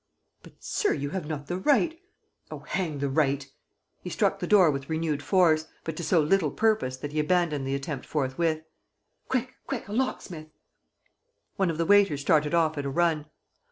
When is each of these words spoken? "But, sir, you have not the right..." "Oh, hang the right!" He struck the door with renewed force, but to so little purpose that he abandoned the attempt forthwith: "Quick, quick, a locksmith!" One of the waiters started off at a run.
"But, 0.41 0.53
sir, 0.63 0.93
you 0.95 1.11
have 1.11 1.27
not 1.27 1.45
the 1.45 1.59
right..." 1.59 1.95
"Oh, 2.49 2.61
hang 2.61 2.97
the 2.97 3.07
right!" 3.07 3.47
He 4.01 4.09
struck 4.09 4.39
the 4.39 4.47
door 4.47 4.71
with 4.71 4.89
renewed 4.89 5.21
force, 5.21 5.67
but 5.83 5.95
to 5.97 6.03
so 6.03 6.19
little 6.19 6.49
purpose 6.49 6.97
that 6.97 7.11
he 7.11 7.19
abandoned 7.19 7.67
the 7.67 7.75
attempt 7.75 8.07
forthwith: 8.07 8.63
"Quick, 9.29 9.53
quick, 9.67 9.87
a 9.87 9.93
locksmith!" 9.93 10.47
One 11.57 11.69
of 11.69 11.77
the 11.77 11.85
waiters 11.85 12.21
started 12.21 12.55
off 12.55 12.79
at 12.79 12.85
a 12.87 12.89
run. 12.89 13.27